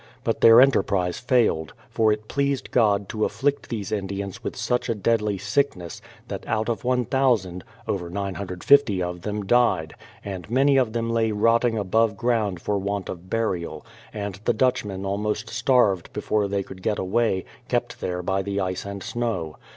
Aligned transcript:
But 0.23 0.41
their 0.41 0.59
enterprise 0.59 1.19
failed, 1.19 1.73
for 1.91 2.11
it 2.11 2.27
pleased 2.27 2.71
God 2.71 3.07
to 3.09 3.23
afflict 3.23 3.69
these 3.69 3.91
Indians 3.91 4.43
with 4.43 4.55
such 4.55 4.89
a 4.89 4.95
deadly 4.95 5.37
sickness, 5.37 6.01
that 6.27 6.43
out 6.47 6.69
of 6.69 6.83
1,000, 6.83 7.63
over 7.87 8.09
950 8.09 9.03
of 9.03 9.21
them 9.21 9.45
died, 9.45 9.93
and 10.25 10.49
many 10.49 10.77
of 10.77 10.93
them 10.93 11.11
lay 11.11 11.31
rotting 11.31 11.77
above 11.77 12.17
ground 12.17 12.59
for 12.63 12.79
want 12.79 13.09
of 13.09 13.29
burial, 13.29 13.85
and 14.11 14.39
the 14.45 14.53
Dutch 14.53 14.83
men 14.83 15.05
almost 15.05 15.51
starved 15.51 16.11
before 16.13 16.47
they 16.47 16.63
could 16.63 16.81
get 16.81 16.97
away, 16.97 17.45
kept 17.67 18.01
there 18.01 18.23
by 18.23 18.41
the 18.41 18.59
ice 18.59 18.85
and 18.85 19.03
snow. 19.03 19.57